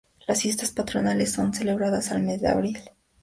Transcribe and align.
Las 0.27 0.41
fiestas 0.41 0.71
patronales 0.71 1.31
son 1.31 1.53
celebradas 1.53 2.09
en 2.09 2.17
el 2.17 2.23
mes 2.23 2.41
de 2.41 2.47
Abril. 2.47 2.79